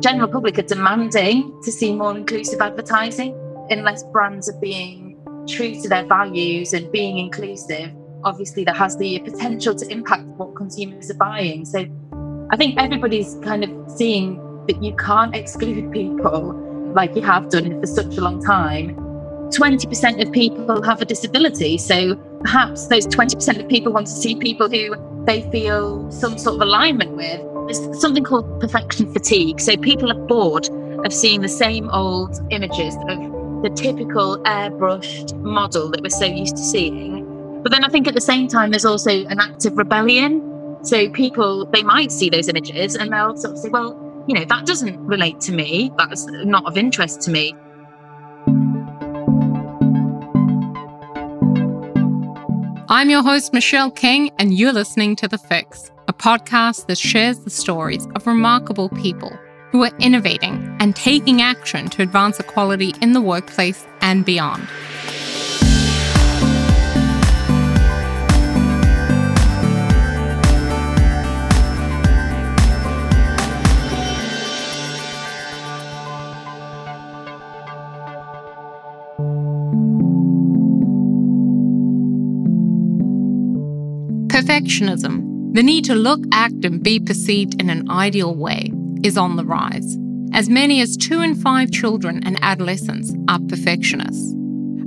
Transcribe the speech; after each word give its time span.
general 0.00 0.28
public 0.28 0.58
are 0.58 0.62
demanding 0.62 1.60
to 1.62 1.70
see 1.70 1.94
more 1.94 2.16
inclusive 2.16 2.60
advertising 2.60 3.36
unless 3.70 4.02
brands 4.04 4.48
are 4.48 4.58
being 4.60 5.16
true 5.48 5.74
to 5.80 5.88
their 5.88 6.06
values 6.06 6.72
and 6.72 6.90
being 6.92 7.18
inclusive. 7.18 7.90
Obviously 8.24 8.64
that 8.64 8.76
has 8.76 8.96
the 8.96 9.18
potential 9.20 9.74
to 9.74 9.86
impact 9.90 10.24
what 10.36 10.54
consumers 10.56 11.10
are 11.10 11.14
buying. 11.14 11.64
So 11.64 11.86
i 12.52 12.56
think 12.56 12.78
everybody's 12.78 13.36
kind 13.42 13.62
of 13.62 13.70
seeing 13.90 14.36
that 14.66 14.82
you 14.82 14.94
can't 14.96 15.34
exclude 15.36 15.92
people 15.92 16.92
like 16.94 17.14
you 17.14 17.22
have 17.22 17.48
done 17.48 17.80
for 17.80 17.86
such 17.86 18.16
a 18.16 18.20
long 18.20 18.42
time. 18.44 18.96
20% 19.50 20.22
of 20.22 20.32
people 20.32 20.82
have 20.82 21.00
a 21.00 21.04
disability. 21.04 21.78
So 21.78 22.16
perhaps 22.42 22.86
those 22.88 23.06
20% 23.06 23.60
of 23.60 23.68
people 23.68 23.92
want 23.92 24.06
to 24.06 24.12
see 24.12 24.36
people 24.36 24.68
who 24.68 24.94
they 25.24 25.42
feel 25.50 26.10
some 26.10 26.38
sort 26.38 26.56
of 26.56 26.62
alignment 26.62 27.12
with 27.12 27.40
there's 27.70 28.00
something 28.00 28.24
called 28.24 28.60
perfection 28.60 29.12
fatigue. 29.12 29.60
So 29.60 29.76
people 29.76 30.10
are 30.10 30.26
bored 30.26 30.68
of 31.04 31.12
seeing 31.12 31.40
the 31.40 31.48
same 31.48 31.88
old 31.90 32.36
images 32.50 32.94
of 33.08 33.62
the 33.62 33.70
typical 33.74 34.38
airbrushed 34.38 35.38
model 35.40 35.88
that 35.90 36.02
we're 36.02 36.08
so 36.08 36.24
used 36.24 36.56
to 36.56 36.62
seeing. 36.62 37.62
But 37.62 37.70
then 37.70 37.84
I 37.84 37.88
think 37.88 38.08
at 38.08 38.14
the 38.14 38.20
same 38.20 38.48
time, 38.48 38.70
there's 38.70 38.84
also 38.84 39.10
an 39.26 39.38
active 39.38 39.76
rebellion. 39.76 40.78
So 40.82 41.10
people, 41.10 41.66
they 41.66 41.82
might 41.82 42.10
see 42.10 42.28
those 42.28 42.48
images 42.48 42.96
and 42.96 43.12
they'll 43.12 43.36
sort 43.36 43.52
of 43.52 43.58
say, 43.58 43.68
well, 43.68 44.24
you 44.26 44.34
know, 44.34 44.44
that 44.46 44.66
doesn't 44.66 44.98
relate 45.06 45.40
to 45.42 45.52
me. 45.52 45.92
That's 45.96 46.26
not 46.26 46.64
of 46.66 46.76
interest 46.76 47.20
to 47.22 47.30
me. 47.30 47.54
I'm 52.88 53.08
your 53.08 53.22
host, 53.22 53.52
Michelle 53.52 53.92
King, 53.92 54.32
and 54.38 54.52
you're 54.52 54.72
listening 54.72 55.14
to 55.16 55.28
The 55.28 55.38
Fix 55.38 55.92
a 56.10 56.12
podcast 56.12 56.86
that 56.86 56.98
shares 56.98 57.38
the 57.38 57.50
stories 57.50 58.04
of 58.16 58.26
remarkable 58.26 58.88
people 58.88 59.30
who 59.70 59.84
are 59.84 59.92
innovating 60.00 60.76
and 60.80 60.96
taking 60.96 61.40
action 61.40 61.88
to 61.88 62.02
advance 62.02 62.40
equality 62.40 62.92
in 63.00 63.12
the 63.12 63.20
workplace 63.20 63.86
and 64.00 64.24
beyond. 64.24 64.66
Perfectionism 84.26 85.29
the 85.52 85.62
need 85.64 85.84
to 85.86 85.94
look, 85.96 86.20
act, 86.32 86.64
and 86.64 86.82
be 86.82 87.00
perceived 87.00 87.60
in 87.60 87.70
an 87.70 87.90
ideal 87.90 88.34
way 88.34 88.70
is 89.02 89.18
on 89.18 89.34
the 89.34 89.44
rise. 89.44 89.96
As 90.32 90.48
many 90.48 90.80
as 90.80 90.96
two 90.96 91.22
in 91.22 91.34
five 91.34 91.72
children 91.72 92.22
and 92.24 92.38
adolescents 92.40 93.12
are 93.28 93.40
perfectionists. 93.48 94.32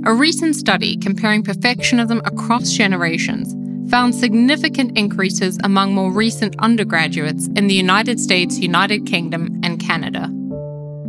A 0.06 0.14
recent 0.14 0.56
study 0.56 0.96
comparing 0.96 1.42
perfectionism 1.42 2.26
across 2.26 2.72
generations 2.72 3.54
found 3.90 4.14
significant 4.14 4.96
increases 4.96 5.58
among 5.64 5.92
more 5.92 6.10
recent 6.10 6.56
undergraduates 6.60 7.48
in 7.56 7.66
the 7.66 7.74
United 7.74 8.18
States, 8.18 8.58
United 8.58 9.04
Kingdom, 9.04 9.60
and 9.62 9.78
Canada. 9.78 10.24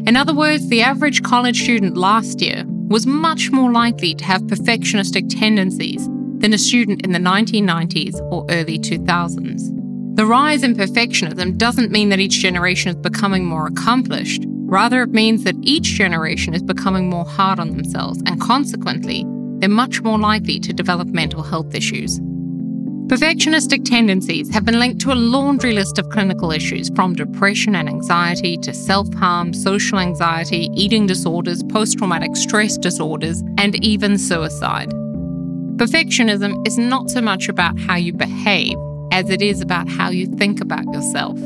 In 0.06 0.18
other 0.18 0.34
words, 0.34 0.68
the 0.68 0.82
average 0.82 1.24
college 1.24 1.64
student 1.64 1.96
last 1.96 2.42
year 2.42 2.66
was 2.68 3.08
much 3.08 3.52
more 3.52 3.72
likely 3.72 4.14
to 4.16 4.26
have 4.26 4.42
perfectionistic 4.44 5.30
tendencies 5.30 6.10
than 6.46 6.54
a 6.54 6.58
student 6.60 7.02
in 7.02 7.12
the 7.12 7.18
1990s 7.18 8.22
or 8.32 8.46
early 8.52 8.78
2000s. 8.78 10.16
The 10.16 10.28
rise 10.28 10.62
in 10.62 10.76
perfectionism 10.76 11.58
doesn't 11.58 11.90
mean 11.90 12.10
that 12.10 12.20
each 12.20 12.40
generation 12.40 12.92
is 12.92 12.96
becoming 12.98 13.46
more 13.46 13.66
accomplished. 13.66 14.44
Rather, 14.48 15.02
it 15.02 15.10
means 15.10 15.44
that 15.44 15.56
each 15.64 15.86
generation 15.86 16.54
is 16.54 16.62
becoming 16.62 17.10
more 17.10 17.26
hard 17.26 17.60
on 17.60 17.72
themselves, 17.72 18.22
and 18.28 18.40
consequently, 18.40 19.26
they're 19.58 19.70
much 19.70 20.04
more 20.04 20.20
likely 20.20 20.60
to 20.60 20.72
develop 20.72 21.08
mental 21.08 21.42
health 21.42 21.74
issues. 21.74 22.20
Perfectionistic 23.08 23.84
tendencies 23.84 24.54
have 24.54 24.66
been 24.66 24.78
linked 24.78 25.02
to 25.02 25.14
a 25.14 25.16
laundry 25.16 25.74
list 25.74 25.98
of 25.98 26.10
clinical 26.10 26.52
issues 26.52 26.92
from 26.96 27.16
depression 27.16 27.74
and 27.74 27.90
anxiety 27.90 28.56
to 28.58 28.72
self 28.72 29.12
harm, 29.16 29.52
social 29.52 29.98
anxiety, 29.98 30.70
eating 30.76 31.08
disorders, 31.08 31.64
post 31.64 31.98
traumatic 31.98 32.36
stress 32.36 32.78
disorders, 32.78 33.42
and 33.58 33.84
even 33.84 34.20
suicide. 34.20 34.94
Perfectionism 35.78 36.66
is 36.66 36.78
not 36.78 37.10
so 37.10 37.22
much 37.22 37.50
about 37.50 37.78
how 37.78 37.96
you 37.96 38.14
behave 38.14 38.78
as 39.12 39.30
it 39.30 39.42
is 39.42 39.60
about 39.60 39.90
how 39.90 40.10
you 40.10 40.26
think 40.26 40.62
about 40.62 40.86
yourself. 40.94 41.38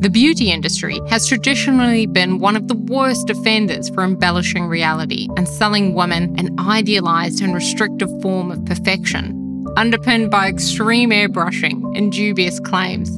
The 0.00 0.10
beauty 0.10 0.50
industry 0.50 1.00
has 1.08 1.28
traditionally 1.28 2.06
been 2.06 2.40
one 2.40 2.56
of 2.56 2.66
the 2.66 2.74
worst 2.74 3.30
offenders 3.30 3.88
for 3.90 4.02
embellishing 4.02 4.66
reality 4.66 5.28
and 5.36 5.46
selling 5.46 5.94
women 5.94 6.34
an 6.40 6.58
idealized 6.58 7.40
and 7.40 7.54
restrictive 7.54 8.10
form 8.20 8.50
of 8.50 8.64
perfection, 8.64 9.64
underpinned 9.76 10.32
by 10.32 10.48
extreme 10.48 11.10
airbrushing 11.10 11.96
and 11.96 12.10
dubious 12.10 12.58
claims. 12.58 13.16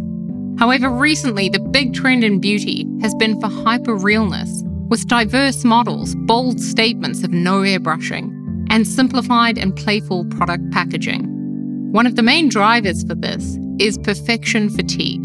However, 0.61 0.91
recently 0.91 1.49
the 1.49 1.59
big 1.59 1.94
trend 1.94 2.22
in 2.22 2.38
beauty 2.38 2.87
has 3.00 3.15
been 3.15 3.41
for 3.41 3.49
hyper 3.49 3.97
realness, 3.97 4.62
with 4.91 5.09
diverse 5.09 5.65
models, 5.65 6.15
bold 6.15 6.61
statements 6.61 7.25
of 7.25 7.32
no 7.32 7.62
airbrushing, 7.62 8.44
and 8.75 8.89
simplified 8.89 9.57
and 9.57 9.77
playful 9.77 10.25
product 10.25 10.69
packaging. 10.73 11.23
One 11.93 12.09
of 12.09 12.17
the 12.17 12.25
main 12.25 12.49
drivers 12.49 13.05
for 13.05 13.15
this 13.15 13.57
is 13.79 13.97
perfection 13.99 14.69
fatigue. 14.69 15.23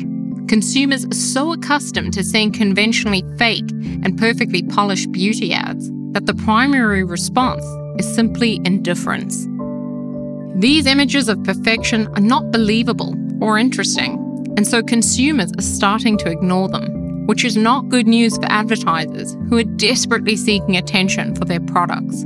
Consumers 0.47 1.03
are 1.05 1.15
so 1.15 1.53
accustomed 1.53 2.13
to 2.13 2.23
seeing 2.23 2.51
conventionally 2.51 3.23
fake 3.39 3.71
and 4.03 4.19
perfectly 4.19 4.61
polished 4.61 5.11
beauty 5.11 5.51
ads 5.51 5.89
that 6.11 6.27
the 6.27 6.35
primary 6.35 7.03
response 7.03 7.65
is 7.99 8.13
simply 8.13 8.61
indifference. 8.65 9.47
These 10.61 10.85
images 10.85 11.27
of 11.27 11.43
perfection 11.43 12.07
are 12.09 12.21
not 12.21 12.51
believable 12.51 13.15
or 13.41 13.57
interesting, 13.57 14.13
and 14.57 14.67
so 14.67 14.83
consumers 14.83 15.51
are 15.57 15.63
starting 15.63 16.19
to 16.19 16.29
ignore 16.29 16.69
them, 16.69 17.25
which 17.25 17.43
is 17.43 17.57
not 17.57 17.89
good 17.89 18.05
news 18.05 18.37
for 18.37 18.45
advertisers 18.45 19.35
who 19.49 19.57
are 19.57 19.63
desperately 19.63 20.35
seeking 20.35 20.77
attention 20.77 21.33
for 21.33 21.45
their 21.45 21.61
products. 21.61 22.25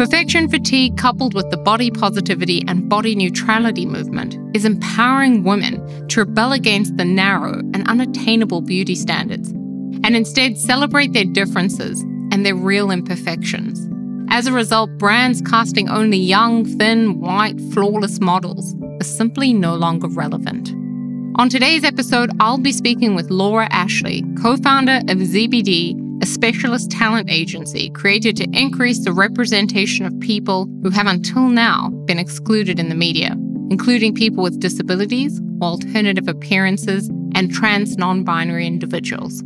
Perfection 0.00 0.48
fatigue, 0.48 0.96
coupled 0.96 1.34
with 1.34 1.50
the 1.50 1.58
body 1.58 1.90
positivity 1.90 2.64
and 2.66 2.88
body 2.88 3.14
neutrality 3.14 3.84
movement, 3.84 4.38
is 4.56 4.64
empowering 4.64 5.44
women 5.44 6.08
to 6.08 6.20
rebel 6.20 6.52
against 6.52 6.96
the 6.96 7.04
narrow 7.04 7.58
and 7.74 7.86
unattainable 7.86 8.62
beauty 8.62 8.94
standards 8.94 9.50
and 9.50 10.16
instead 10.16 10.56
celebrate 10.56 11.12
their 11.12 11.26
differences 11.26 12.00
and 12.32 12.46
their 12.46 12.54
real 12.54 12.90
imperfections. 12.90 13.86
As 14.30 14.46
a 14.46 14.54
result, 14.54 14.88
brands 14.96 15.42
casting 15.42 15.90
only 15.90 16.16
young, 16.16 16.64
thin, 16.64 17.20
white, 17.20 17.60
flawless 17.70 18.20
models 18.20 18.74
are 18.82 19.04
simply 19.04 19.52
no 19.52 19.74
longer 19.74 20.08
relevant. 20.08 20.70
On 21.38 21.50
today's 21.50 21.84
episode, 21.84 22.30
I'll 22.40 22.56
be 22.56 22.72
speaking 22.72 23.14
with 23.14 23.30
Laura 23.30 23.68
Ashley, 23.70 24.24
co 24.40 24.56
founder 24.56 25.02
of 25.10 25.18
Zebedee 25.18 25.94
a 26.22 26.26
specialist 26.26 26.90
talent 26.90 27.30
agency 27.30 27.90
created 27.90 28.36
to 28.36 28.48
increase 28.52 29.04
the 29.04 29.12
representation 29.12 30.04
of 30.04 30.20
people 30.20 30.68
who 30.82 30.90
have 30.90 31.06
until 31.06 31.48
now 31.48 31.88
been 32.04 32.18
excluded 32.18 32.78
in 32.78 32.88
the 32.88 32.94
media, 32.94 33.34
including 33.70 34.14
people 34.14 34.42
with 34.42 34.60
disabilities, 34.60 35.40
alternative 35.62 36.28
appearances, 36.28 37.08
and 37.34 37.52
trans 37.52 37.96
non 37.96 38.24
binary 38.24 38.66
individuals. 38.66 39.42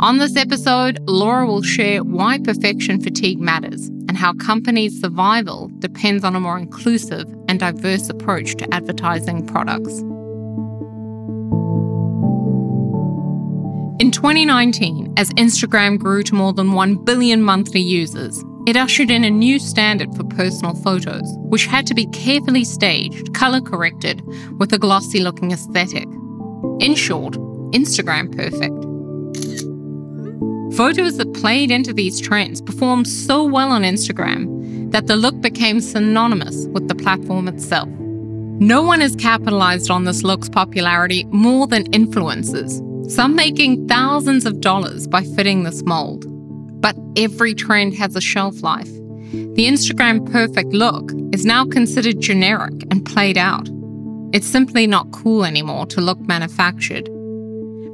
On 0.00 0.18
this 0.18 0.36
episode, 0.36 0.98
Laura 1.08 1.46
will 1.46 1.62
share 1.62 2.02
why 2.02 2.38
perfection 2.38 3.00
fatigue 3.00 3.38
matters 3.38 3.86
and 4.08 4.16
how 4.16 4.32
companies' 4.34 5.00
survival 5.00 5.70
depends 5.78 6.24
on 6.24 6.34
a 6.34 6.40
more 6.40 6.58
inclusive 6.58 7.26
and 7.48 7.60
diverse 7.60 8.08
approach 8.08 8.56
to 8.56 8.74
advertising 8.74 9.46
products. 9.46 10.02
In 14.02 14.10
2019, 14.10 15.14
as 15.16 15.30
Instagram 15.34 15.96
grew 15.96 16.24
to 16.24 16.34
more 16.34 16.52
than 16.52 16.72
1 16.72 17.04
billion 17.04 17.40
monthly 17.40 17.80
users, 17.80 18.42
it 18.66 18.76
ushered 18.76 19.12
in 19.12 19.22
a 19.22 19.30
new 19.30 19.60
standard 19.60 20.12
for 20.16 20.24
personal 20.24 20.74
photos, 20.74 21.22
which 21.36 21.66
had 21.66 21.86
to 21.86 21.94
be 21.94 22.06
carefully 22.06 22.64
staged, 22.64 23.32
color 23.32 23.60
corrected, 23.60 24.20
with 24.58 24.72
a 24.72 24.78
glossy 24.78 25.20
looking 25.20 25.52
aesthetic. 25.52 26.08
In 26.80 26.96
short, 26.96 27.34
Instagram 27.74 28.34
perfect. 28.36 28.74
Photos 30.76 31.16
that 31.18 31.32
played 31.34 31.70
into 31.70 31.92
these 31.92 32.20
trends 32.20 32.60
performed 32.60 33.06
so 33.06 33.44
well 33.44 33.70
on 33.70 33.82
Instagram 33.82 34.90
that 34.90 35.06
the 35.06 35.14
look 35.14 35.40
became 35.40 35.80
synonymous 35.80 36.66
with 36.72 36.88
the 36.88 36.96
platform 36.96 37.46
itself. 37.46 37.88
No 37.88 38.82
one 38.82 39.00
has 39.00 39.14
capitalized 39.14 39.92
on 39.92 40.02
this 40.02 40.24
look's 40.24 40.48
popularity 40.48 41.22
more 41.26 41.68
than 41.68 41.84
influencers, 41.92 42.82
some 43.08 43.34
making 43.34 43.88
thousands 43.88 44.46
of 44.46 44.60
dollars 44.60 45.06
by 45.06 45.22
fitting 45.22 45.62
this 45.62 45.82
mold. 45.84 46.24
But 46.80 46.96
every 47.16 47.54
trend 47.54 47.94
has 47.94 48.16
a 48.16 48.20
shelf 48.20 48.62
life. 48.62 48.90
The 49.32 49.66
Instagram 49.66 50.30
perfect 50.30 50.72
look 50.72 51.10
is 51.32 51.44
now 51.44 51.64
considered 51.64 52.20
generic 52.20 52.74
and 52.90 53.04
played 53.04 53.38
out. 53.38 53.68
It's 54.32 54.46
simply 54.46 54.86
not 54.86 55.10
cool 55.12 55.44
anymore 55.44 55.86
to 55.86 56.00
look 56.00 56.18
manufactured. 56.20 57.08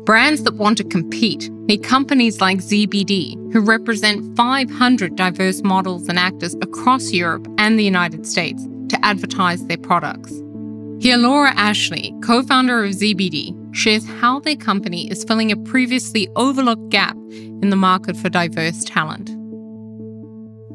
Brands 0.05 0.43
that 0.45 0.55
want 0.55 0.79
to 0.79 0.85
compete 0.85 1.51
need 1.51 1.83
companies 1.83 2.41
like 2.41 2.61
Zebedee, 2.61 3.37
who 3.53 3.61
represent 3.61 4.37
500 4.37 5.17
diverse 5.17 5.63
models 5.63 6.09
and 6.09 6.19
actors 6.19 6.55
across 6.63 7.13
Europe 7.13 7.47
and 7.59 7.79
the 7.79 7.85
United 7.85 8.27
States, 8.27 8.67
to 8.89 9.05
advertise 9.05 9.67
their 9.67 9.77
products. 9.77 10.33
Here, 11.01 11.17
Laura 11.17 11.53
Ashley, 11.55 12.15
co 12.25 12.43
founder 12.43 12.85
of 12.85 12.95
Zebedee, 12.95 13.55
shares 13.79 14.07
how 14.21 14.41
their 14.41 14.57
company 14.57 15.11
is 15.11 15.25
filling 15.25 15.53
a 15.53 15.57
previously 15.57 16.29
overlooked 16.37 16.89
gap 16.91 17.17
in 17.63 17.71
the 17.71 17.77
market 17.77 18.17
for 18.17 18.29
diverse 18.29 18.85
talent. 18.85 19.29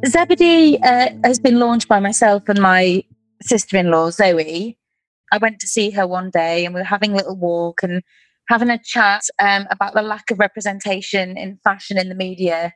Zebedee 0.06 0.82
uh, 0.82 1.10
has 1.24 1.40
been 1.40 1.60
launched 1.60 1.88
by 1.88 2.00
myself 2.00 2.48
and 2.48 2.60
my 2.60 3.04
sister 3.42 3.78
in 3.78 3.92
law, 3.92 4.10
Zoe. 4.10 4.78
I 5.32 5.38
went 5.38 5.60
to 5.60 5.68
see 5.68 5.90
her 5.92 6.08
one 6.08 6.30
day 6.30 6.66
and 6.66 6.74
we 6.74 6.82
were 6.82 6.86
having 6.86 7.14
a 7.14 7.18
little 7.18 7.38
walk 7.38 7.84
and 7.84 8.02
having 8.50 8.70
a 8.70 8.80
chat 8.84 9.24
um, 9.40 9.66
about 9.72 9.94
the 9.94 10.02
lack 10.02 10.30
of 10.32 10.40
representation 10.40 11.38
in 11.38 11.58
fashion 11.64 11.98
in 11.98 12.10
the 12.10 12.16
media 12.16 12.74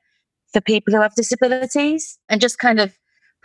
for 0.53 0.61
people 0.61 0.93
who 0.93 1.01
have 1.01 1.15
disabilities 1.15 2.17
and 2.29 2.41
just 2.41 2.59
kind 2.59 2.79
of 2.79 2.93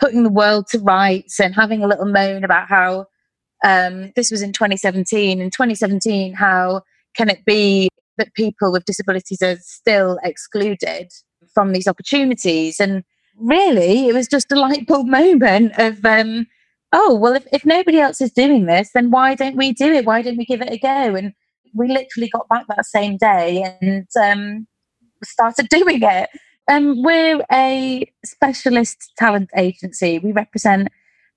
putting 0.01 0.23
the 0.23 0.31
world 0.31 0.67
to 0.69 0.79
rights 0.79 1.41
and 1.41 1.55
having 1.55 1.83
a 1.83 1.87
little 1.87 2.07
moan 2.07 2.45
about 2.45 2.69
how 2.69 3.07
um, 3.65 4.13
this 4.17 4.31
was 4.31 4.43
in 4.43 4.53
2017. 4.53 5.41
In 5.41 5.51
2017, 5.51 6.35
how 6.35 6.83
can 7.15 7.29
it 7.29 7.45
be 7.45 7.89
that 8.19 8.35
people 8.35 8.73
with 8.73 8.85
disabilities 8.85 9.43
are 9.43 9.57
still 9.61 10.19
excluded 10.23 11.11
from 11.55 11.73
these 11.73 11.89
opportunities? 11.89 12.81
And 12.81 13.05
really, 13.37 14.09
it 14.09 14.15
was 14.15 14.29
just 14.29 14.53
a 14.53 14.61
light 14.61 14.87
bulb 14.87 15.07
moment 15.07 15.73
of, 15.79 16.05
um, 16.05 16.47
oh, 16.93 17.15
well, 17.15 17.35
if, 17.35 17.47
if 17.53 17.65
nobody 17.65 18.01
else 18.01 18.21
is 18.21 18.33
doing 18.33 18.67
this, 18.67 18.91
then 18.95 19.11
why 19.11 19.35
don't 19.35 19.57
we 19.57 19.73
do 19.73 19.93
it? 19.93 20.05
Why 20.05 20.23
don't 20.23 20.39
we 20.39 20.45
give 20.45 20.63
it 20.63 20.73
a 20.73 20.79
go? 20.79 21.15
And 21.15 21.33
we 21.75 21.89
literally 21.89 22.29
got 22.29 22.49
back 22.49 22.67
that 22.69 22.87
same 22.87 23.17
day 23.17 23.63
and 23.81 24.07
um, 24.21 24.67
started 25.25 25.69
doing 25.71 26.03
it. 26.03 26.31
Um, 26.69 27.03
we're 27.03 27.45
a 27.51 28.05
specialist 28.25 29.13
talent 29.19 29.51
agency. 29.57 30.19
We 30.19 30.33
represent 30.33 30.89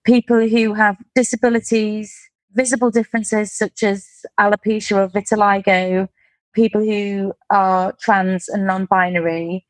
people 0.05 0.47
who 0.47 0.73
have 0.73 0.97
disabilities, 1.15 2.15
visible 2.53 2.91
differences 2.91 3.51
such 3.51 3.83
as 3.83 4.07
alopecia 4.39 4.95
or 4.97 5.09
vitiligo, 5.09 6.07
people 6.53 6.81
who 6.81 7.33
are 7.49 7.93
trans 7.99 8.47
and 8.47 8.65
non 8.65 8.85
binary. 8.85 9.65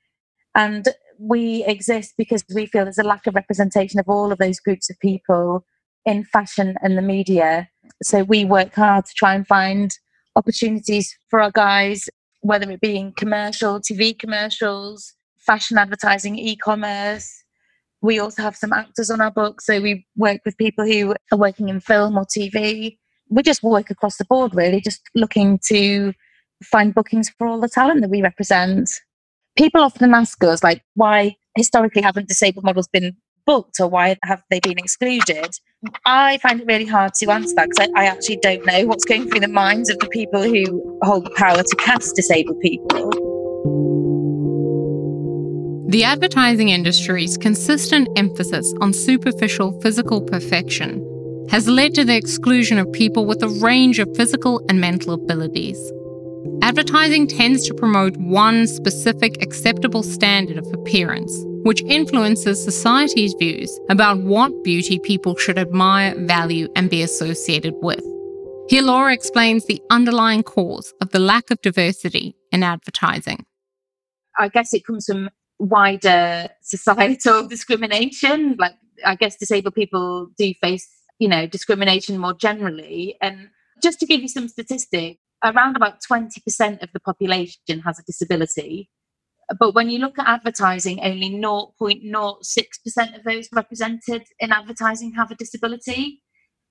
And 0.53 0.87
we 1.19 1.63
exist 1.65 2.13
because 2.17 2.43
we 2.53 2.65
feel 2.65 2.83
there's 2.83 2.97
a 2.97 3.03
lack 3.03 3.25
of 3.27 3.35
representation 3.35 3.99
of 3.99 4.07
all 4.07 4.31
of 4.31 4.37
those 4.37 4.59
groups 4.59 4.89
of 4.89 4.99
people 4.99 5.65
in 6.05 6.23
fashion 6.23 6.75
and 6.81 6.97
the 6.97 7.01
media. 7.01 7.69
So 8.03 8.23
we 8.23 8.45
work 8.45 8.73
hard 8.75 9.05
to 9.05 9.13
try 9.13 9.33
and 9.33 9.47
find 9.47 9.97
opportunities 10.35 11.17
for 11.29 11.41
our 11.41 11.51
guys, 11.51 12.09
whether 12.41 12.69
it 12.69 12.81
be 12.81 12.97
in 12.97 13.13
commercial, 13.13 13.79
TV 13.79 14.17
commercials, 14.17 15.13
fashion 15.37 15.77
advertising, 15.77 16.37
e 16.37 16.55
commerce. 16.55 17.44
We 18.05 18.19
also 18.19 18.43
have 18.43 18.55
some 18.55 18.71
actors 18.71 19.09
on 19.09 19.19
our 19.19 19.31
book. 19.31 19.61
So 19.61 19.81
we 19.81 20.05
work 20.15 20.41
with 20.45 20.57
people 20.57 20.85
who 20.85 21.15
are 21.31 21.37
working 21.37 21.69
in 21.69 21.79
film 21.79 22.17
or 22.17 22.25
TV. 22.25 22.97
We 23.29 23.41
just 23.41 23.63
work 23.63 23.89
across 23.89 24.17
the 24.17 24.25
board, 24.25 24.53
really, 24.53 24.79
just 24.79 25.01
looking 25.15 25.59
to 25.67 26.13
find 26.63 26.93
bookings 26.93 27.29
for 27.37 27.47
all 27.47 27.59
the 27.59 27.67
talent 27.67 28.01
that 28.01 28.11
we 28.11 28.21
represent. 28.21 28.89
People 29.57 29.81
often 29.81 30.13
ask 30.13 30.43
us, 30.43 30.63
like, 30.63 30.83
why 30.93 31.35
historically 31.55 32.03
haven't 32.03 32.27
disabled 32.27 32.65
models 32.65 32.87
been 32.87 33.15
booked 33.45 33.79
or 33.79 33.87
why 33.87 34.17
have 34.23 34.43
they 34.51 34.59
been 34.59 34.77
excluded? 34.77 35.55
I 36.05 36.37
find 36.39 36.61
it 36.61 36.67
really 36.67 36.85
hard 36.85 37.13
to 37.15 37.31
answer 37.31 37.55
that 37.55 37.69
because 37.69 37.89
I, 37.95 38.01
I, 38.01 38.05
actually 38.05 38.37
don't 38.37 38.65
know 38.65 38.85
what's 38.85 39.05
going 39.05 39.29
through 39.29 39.41
the 39.41 39.47
minds 39.47 39.89
of 39.89 39.99
the 39.99 40.07
people 40.07 40.41
who 40.41 40.99
hold 41.03 41.25
the 41.25 41.31
power 41.31 41.61
to 41.61 41.75
cast 41.77 42.15
disabled 42.15 42.59
people. 42.59 43.34
The 45.87 46.03
advertising 46.03 46.69
industry's 46.69 47.37
consistent 47.37 48.07
emphasis 48.15 48.73
on 48.81 48.91
superficial 48.91 49.79
physical 49.81 50.19
perfection 50.19 50.99
has 51.51 51.67
led 51.67 51.93
to 51.93 52.03
the 52.03 52.15
exclusion 52.15 52.79
of 52.79 52.91
people 52.91 53.27
with 53.27 53.43
a 53.43 53.49
range 53.49 53.99
of 53.99 54.09
physical 54.15 54.65
and 54.67 54.81
mental 54.81 55.13
abilities. 55.13 55.77
Advertising 56.63 57.27
tends 57.27 57.67
to 57.67 57.75
promote 57.75 58.17
one 58.17 58.65
specific 58.65 59.39
acceptable 59.43 60.01
standard 60.01 60.57
of 60.57 60.65
appearance, 60.73 61.31
which 61.63 61.83
influences 61.83 62.63
society's 62.63 63.35
views 63.37 63.79
about 63.87 64.17
what 64.21 64.63
beauty 64.63 64.97
people 64.97 65.35
should 65.35 65.59
admire, 65.59 66.15
value, 66.25 66.67
and 66.75 66.89
be 66.89 67.03
associated 67.03 67.75
with. 67.83 68.03
Here, 68.69 68.81
Laura 68.81 69.13
explains 69.13 69.65
the 69.65 69.81
underlying 69.91 70.41
cause 70.41 70.95
of 70.99 71.11
the 71.11 71.19
lack 71.19 71.51
of 71.51 71.61
diversity 71.61 72.35
in 72.51 72.63
advertising. 72.63 73.45
I 74.39 74.47
guess 74.47 74.73
it 74.73 74.83
comes 74.83 75.05
from 75.05 75.29
wider 75.59 76.49
societal 76.61 77.47
discrimination. 77.49 78.55
Like, 78.57 78.75
I 79.05 79.15
guess 79.15 79.35
disabled 79.35 79.75
people 79.75 80.27
do 80.37 80.53
face, 80.61 80.87
you 81.19 81.27
know, 81.27 81.47
discrimination 81.47 82.17
more 82.17 82.33
generally. 82.33 83.17
And 83.21 83.49
just 83.81 83.99
to 83.99 84.05
give 84.05 84.21
you 84.21 84.29
some 84.29 84.47
statistics, 84.47 85.19
around 85.43 85.75
about 85.75 86.01
20% 86.01 86.81
of 86.81 86.89
the 86.93 86.99
population 86.99 87.79
has 87.85 87.99
a 87.99 88.03
disability. 88.03 88.89
But 89.59 89.75
when 89.75 89.89
you 89.89 89.99
look 89.99 90.17
at 90.17 90.27
advertising, 90.27 90.99
only 91.01 91.29
0.06% 91.29 93.17
of 93.17 93.23
those 93.23 93.47
represented 93.53 94.23
in 94.39 94.51
advertising 94.51 95.13
have 95.13 95.29
a 95.29 95.35
disability. 95.35 96.23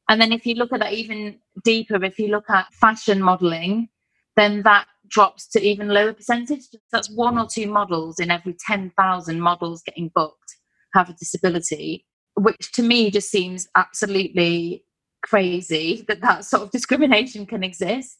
And 0.09 0.21
then 0.21 0.33
if 0.33 0.45
you 0.45 0.55
look 0.55 0.73
at 0.73 0.81
that 0.81 0.93
even 0.93 1.39
deeper, 1.63 2.03
if 2.05 2.19
you 2.19 2.29
look 2.29 2.51
at 2.51 2.73
fashion 2.75 3.23
modeling, 3.23 3.89
then 4.37 4.63
that 4.63 4.87
drops 5.09 5.47
to 5.49 5.61
even 5.61 5.89
lower 5.89 6.13
percentage. 6.13 6.63
That's 6.93 7.11
one 7.11 7.39
or 7.39 7.47
two 7.47 7.67
models 7.67 8.19
in 8.19 8.31
every 8.31 8.57
10,000 8.67 9.41
models 9.41 9.83
getting 9.83 10.11
booked 10.15 10.57
have 10.95 11.11
a 11.11 11.15
disability, 11.15 12.07
which 12.37 12.73
to 12.73 12.83
me 12.83 13.11
just 13.11 13.31
seems 13.31 13.69
absolutely 13.77 14.85
crazy 15.23 16.05
that 16.09 16.21
that 16.21 16.45
sort 16.45 16.63
of 16.63 16.71
discrimination 16.73 17.47
can 17.47 17.65
exist. 17.65 18.19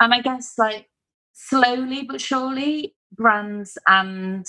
And 0.00 0.14
I 0.14 0.20
guess 0.20 0.54
like 0.58 0.86
slowly 1.32 2.02
but 2.02 2.20
surely, 2.20 2.94
brands 3.12 3.76
and 3.88 4.46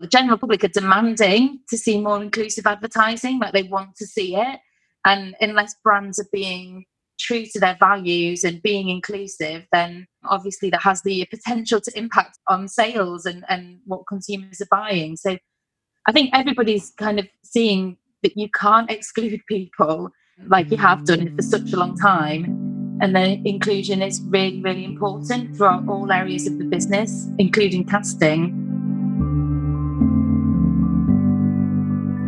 the 0.00 0.06
general 0.06 0.38
public 0.38 0.64
are 0.64 0.68
demanding 0.68 1.60
to 1.68 1.76
see 1.76 2.00
more 2.00 2.22
inclusive 2.22 2.66
advertising, 2.66 3.38
like 3.38 3.52
they 3.52 3.62
want 3.62 3.96
to 3.96 4.06
see 4.06 4.34
it. 4.34 4.60
And 5.04 5.34
unless 5.40 5.74
brands 5.84 6.18
are 6.18 6.28
being 6.32 6.84
true 7.20 7.44
to 7.52 7.60
their 7.60 7.76
values 7.78 8.44
and 8.44 8.62
being 8.62 8.88
inclusive, 8.88 9.66
then 9.72 10.06
obviously 10.24 10.70
that 10.70 10.82
has 10.82 11.02
the 11.02 11.26
potential 11.30 11.80
to 11.80 11.98
impact 11.98 12.38
on 12.48 12.66
sales 12.66 13.26
and, 13.26 13.44
and 13.48 13.78
what 13.84 14.06
consumers 14.08 14.60
are 14.60 14.68
buying. 14.70 15.16
So 15.16 15.36
I 16.08 16.12
think 16.12 16.30
everybody's 16.32 16.92
kind 16.98 17.18
of 17.18 17.28
seeing 17.44 17.98
that 18.22 18.36
you 18.36 18.48
can't 18.50 18.90
exclude 18.90 19.40
people 19.48 20.10
like 20.46 20.70
you 20.70 20.78
have 20.78 21.04
done 21.04 21.20
it 21.20 21.36
for 21.36 21.42
such 21.42 21.72
a 21.72 21.76
long 21.76 21.96
mm. 21.96 22.02
time 22.02 22.70
and 23.00 23.16
then 23.16 23.42
inclusion 23.46 24.02
is 24.02 24.20
really, 24.26 24.60
really 24.60 24.84
important 24.84 25.56
throughout 25.56 25.88
all 25.88 26.12
areas 26.12 26.46
of 26.46 26.58
the 26.58 26.64
business, 26.64 27.28
including 27.38 27.84
casting. 27.86 28.66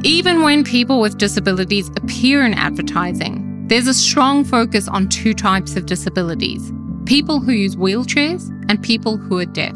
Even 0.03 0.43
when 0.43 0.65
people 0.65 1.01
with 1.01 1.19
disabilities 1.19 1.91
appear 1.91 2.43
in 2.45 2.55
advertising, 2.55 3.52
there's 3.73 3.87
a 3.87 3.95
strong 3.95 4.45
focus 4.45 4.87
on 4.87 5.09
two 5.09 5.33
types 5.33 5.77
of 5.77 5.87
disabilities 5.87 6.71
people 7.07 7.41
who 7.41 7.53
use 7.53 7.75
wheelchairs 7.75 8.51
and 8.69 8.83
people 8.83 9.17
who 9.17 9.39
are 9.39 9.47
deaf. 9.47 9.75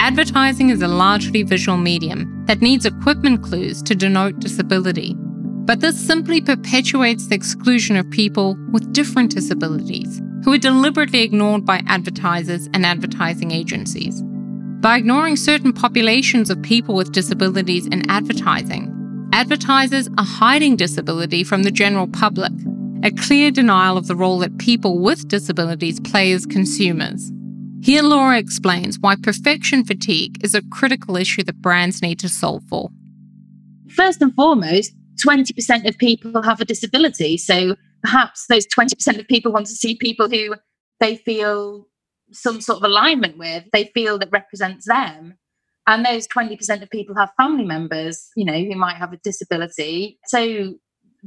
Advertising 0.00 0.70
is 0.70 0.82
a 0.82 0.88
largely 0.88 1.44
visual 1.44 1.78
medium 1.78 2.44
that 2.46 2.60
needs 2.60 2.84
equipment 2.84 3.40
clues 3.40 3.84
to 3.84 3.94
denote 3.94 4.40
disability. 4.40 5.14
But 5.16 5.78
this 5.78 5.96
simply 5.96 6.40
perpetuates 6.40 7.28
the 7.28 7.36
exclusion 7.36 7.96
of 7.96 8.10
people 8.10 8.56
with 8.72 8.92
different 8.92 9.30
disabilities 9.30 10.20
who 10.44 10.52
are 10.52 10.58
deliberately 10.58 11.22
ignored 11.22 11.64
by 11.64 11.82
advertisers 11.86 12.68
and 12.74 12.84
advertising 12.84 13.52
agencies. 13.52 14.22
By 14.80 14.96
ignoring 14.96 15.36
certain 15.36 15.72
populations 15.72 16.50
of 16.50 16.60
people 16.62 16.96
with 16.96 17.12
disabilities 17.12 17.86
in 17.86 18.10
advertising, 18.10 18.90
advertisers 19.32 20.08
are 20.18 20.26
hiding 20.26 20.74
disability 20.74 21.44
from 21.44 21.62
the 21.62 21.70
general 21.70 22.08
public, 22.08 22.52
a 23.04 23.10
clear 23.12 23.50
denial 23.50 23.98
of 23.98 24.06
the 24.06 24.16
role 24.16 24.38
that 24.38 24.58
people 24.58 24.98
with 24.98 25.28
disabilities 25.28 26.00
play 26.00 26.32
as 26.32 26.46
consumers. 26.46 27.30
Here, 27.82 28.02
Laura 28.02 28.38
explains 28.38 28.98
why 28.98 29.14
perfection 29.14 29.84
fatigue 29.84 30.42
is 30.42 30.54
a 30.54 30.62
critical 30.70 31.16
issue 31.16 31.42
that 31.42 31.60
brands 31.60 32.00
need 32.00 32.18
to 32.20 32.30
solve 32.30 32.62
for. 32.64 32.88
First 33.90 34.22
and 34.22 34.34
foremost, 34.34 34.92
20% 35.22 35.86
of 35.86 35.98
people 35.98 36.42
have 36.42 36.62
a 36.62 36.64
disability. 36.64 37.36
So 37.36 37.76
perhaps 38.02 38.46
those 38.48 38.66
20% 38.66 39.20
of 39.20 39.28
people 39.28 39.52
want 39.52 39.66
to 39.66 39.72
see 39.72 39.96
people 39.96 40.30
who 40.30 40.54
they 40.98 41.16
feel 41.16 41.86
some 42.32 42.62
sort 42.62 42.78
of 42.78 42.84
alignment 42.84 43.36
with, 43.36 43.64
they 43.74 43.90
feel 43.92 44.18
that 44.18 44.30
represents 44.32 44.86
them. 44.86 45.34
And 45.86 46.06
those 46.06 46.26
20% 46.26 46.82
of 46.82 46.88
people 46.88 47.14
have 47.16 47.32
family 47.36 47.64
members, 47.64 48.30
you 48.34 48.46
know, 48.46 48.58
who 48.58 48.74
might 48.76 48.96
have 48.96 49.12
a 49.12 49.18
disability. 49.18 50.18
So 50.26 50.76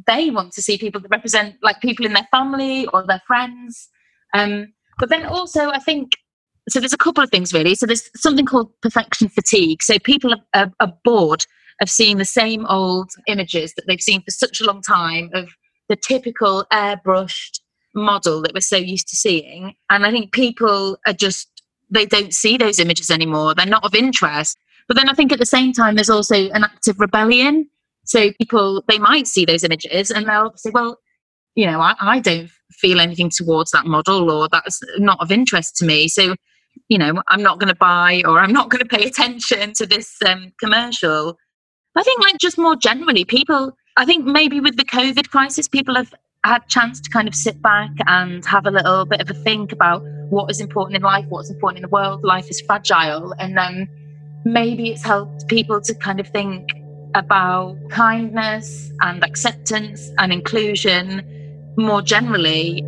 they 0.05 0.29
want 0.29 0.53
to 0.53 0.61
see 0.61 0.77
people 0.77 1.01
that 1.01 1.09
represent 1.09 1.55
like 1.63 1.81
people 1.81 2.05
in 2.05 2.13
their 2.13 2.27
family 2.29 2.85
or 2.87 3.05
their 3.05 3.21
friends. 3.25 3.89
Um, 4.33 4.73
but 4.99 5.09
then 5.09 5.25
also, 5.25 5.69
I 5.69 5.79
think 5.79 6.11
so 6.69 6.79
there's 6.79 6.93
a 6.93 6.97
couple 6.97 7.23
of 7.23 7.29
things 7.29 7.53
really. 7.53 7.75
So 7.75 7.85
there's 7.85 8.09
something 8.15 8.45
called 8.45 8.71
perfection 8.81 9.29
fatigue. 9.29 9.81
So 9.81 9.99
people 9.99 10.33
are, 10.33 10.43
are, 10.53 10.71
are 10.79 10.93
bored 11.03 11.45
of 11.81 11.89
seeing 11.89 12.17
the 12.17 12.25
same 12.25 12.65
old 12.65 13.11
images 13.27 13.73
that 13.75 13.87
they've 13.87 14.01
seen 14.01 14.21
for 14.21 14.31
such 14.31 14.59
a 14.59 14.65
long 14.65 14.81
time 14.81 15.29
of 15.33 15.49
the 15.89 15.95
typical 15.95 16.65
airbrushed 16.73 17.59
model 17.95 18.41
that 18.41 18.53
we're 18.53 18.61
so 18.61 18.77
used 18.77 19.07
to 19.09 19.15
seeing. 19.15 19.75
And 19.89 20.05
I 20.05 20.11
think 20.11 20.33
people 20.33 20.97
are 21.07 21.13
just, 21.13 21.49
they 21.89 22.05
don't 22.05 22.33
see 22.33 22.57
those 22.57 22.79
images 22.79 23.09
anymore. 23.09 23.55
They're 23.55 23.65
not 23.65 23.85
of 23.85 23.95
interest. 23.95 24.57
But 24.87 24.97
then 24.97 25.09
I 25.09 25.13
think 25.13 25.31
at 25.31 25.39
the 25.39 25.45
same 25.45 25.73
time, 25.73 25.95
there's 25.95 26.09
also 26.09 26.35
an 26.35 26.63
active 26.63 26.99
rebellion. 26.99 27.69
So 28.07 28.31
people, 28.33 28.83
they 28.87 28.97
might 28.97 29.27
see 29.27 29.45
those 29.45 29.63
images 29.63 30.11
and 30.11 30.27
they'll 30.27 30.53
say, 30.55 30.71
well, 30.71 30.97
you 31.55 31.65
know, 31.65 31.81
I, 31.81 31.95
I 31.99 32.19
don't 32.19 32.49
feel 32.71 32.99
anything 32.99 33.29
towards 33.29 33.71
that 33.71 33.85
model 33.85 34.31
or 34.31 34.47
that's 34.51 34.79
not 34.97 35.19
of 35.19 35.31
interest 35.31 35.75
to 35.77 35.85
me. 35.85 36.07
So, 36.07 36.35
you 36.87 36.97
know, 36.97 37.21
I'm 37.27 37.41
not 37.41 37.59
going 37.59 37.69
to 37.69 37.75
buy 37.75 38.21
or 38.25 38.39
I'm 38.39 38.53
not 38.53 38.69
going 38.69 38.83
to 38.83 38.97
pay 38.97 39.05
attention 39.05 39.73
to 39.73 39.85
this 39.85 40.15
um, 40.25 40.53
commercial. 40.59 41.37
I 41.95 42.03
think, 42.03 42.21
like, 42.21 42.37
just 42.37 42.57
more 42.57 42.75
generally, 42.75 43.25
people, 43.25 43.75
I 43.97 44.05
think 44.05 44.25
maybe 44.25 44.59
with 44.59 44.77
the 44.77 44.85
COVID 44.85 45.29
crisis, 45.29 45.67
people 45.67 45.95
have 45.95 46.13
had 46.45 46.67
chance 46.67 47.01
to 47.01 47.09
kind 47.09 47.27
of 47.27 47.33
sit 47.33 47.61
back 47.61 47.89
and 48.05 48.45
have 48.45 48.67
a 48.67 48.71
little 48.71 49.05
bit 49.05 49.19
of 49.19 49.29
a 49.29 49.33
think 49.33 49.71
about 49.71 50.03
what 50.29 50.51
is 50.51 50.61
important 50.61 50.95
in 50.95 51.01
life, 51.01 51.25
what's 51.29 51.49
important 51.49 51.79
in 51.79 51.81
the 51.81 51.89
world. 51.89 52.23
Life 52.23 52.49
is 52.49 52.61
fragile. 52.61 53.33
And 53.39 53.57
then 53.57 53.89
maybe 54.45 54.91
it's 54.91 55.03
helped 55.03 55.47
people 55.47 55.81
to 55.81 55.95
kind 55.95 56.19
of 56.19 56.27
think 56.29 56.69
about 57.17 57.77
kindness 57.89 58.91
and 59.01 59.23
acceptance 59.23 60.11
and 60.19 60.31
inclusion 60.31 61.23
more 61.77 62.01
generally. 62.01 62.83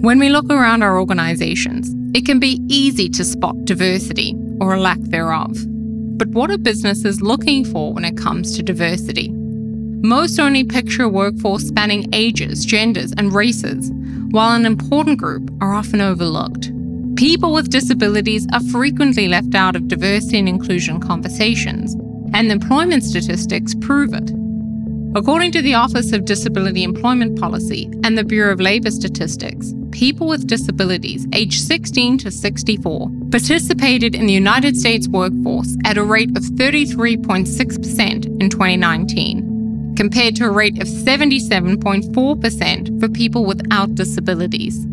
When 0.00 0.18
we 0.18 0.30
look 0.30 0.50
around 0.50 0.82
our 0.82 0.98
organizations, 0.98 1.94
it 2.16 2.26
can 2.26 2.40
be 2.40 2.60
easy 2.68 3.08
to 3.10 3.24
spot 3.24 3.64
diversity 3.64 4.34
or 4.60 4.74
a 4.74 4.80
lack 4.80 4.98
thereof. 5.00 5.56
But 6.18 6.28
what 6.28 6.50
are 6.50 6.58
businesses 6.58 7.22
looking 7.22 7.64
for 7.64 7.92
when 7.92 8.04
it 8.04 8.16
comes 8.16 8.56
to 8.56 8.62
diversity? 8.62 9.28
Most 10.02 10.38
only 10.38 10.64
picture 10.64 11.04
a 11.04 11.08
workforce 11.08 11.64
spanning 11.64 12.08
ages, 12.12 12.64
genders, 12.64 13.12
and 13.16 13.32
races, 13.32 13.90
while 14.30 14.54
an 14.54 14.66
important 14.66 15.18
group 15.18 15.50
are 15.60 15.74
often 15.74 16.00
overlooked. 16.00 16.67
People 17.18 17.52
with 17.52 17.68
disabilities 17.68 18.46
are 18.52 18.60
frequently 18.60 19.26
left 19.26 19.56
out 19.56 19.74
of 19.74 19.88
diversity 19.88 20.38
and 20.38 20.48
inclusion 20.48 21.00
conversations, 21.00 21.94
and 22.32 22.52
employment 22.52 23.02
statistics 23.02 23.74
prove 23.74 24.14
it. 24.14 24.30
According 25.16 25.50
to 25.52 25.60
the 25.60 25.74
Office 25.74 26.12
of 26.12 26.26
Disability 26.26 26.84
Employment 26.84 27.40
Policy 27.40 27.90
and 28.04 28.16
the 28.16 28.22
Bureau 28.22 28.52
of 28.52 28.60
Labour 28.60 28.92
Statistics, 28.92 29.74
people 29.90 30.28
with 30.28 30.46
disabilities 30.46 31.26
aged 31.32 31.66
16 31.66 32.18
to 32.18 32.30
64 32.30 33.10
participated 33.32 34.14
in 34.14 34.26
the 34.26 34.32
United 34.32 34.76
States 34.76 35.08
workforce 35.08 35.76
at 35.84 35.98
a 35.98 36.04
rate 36.04 36.30
of 36.36 36.44
33.6% 36.44 38.40
in 38.40 38.48
2019, 38.48 39.94
compared 39.96 40.36
to 40.36 40.44
a 40.44 40.52
rate 40.52 40.80
of 40.80 40.86
77.4% 40.86 43.00
for 43.00 43.08
people 43.08 43.44
without 43.44 43.96
disabilities. 43.96 44.86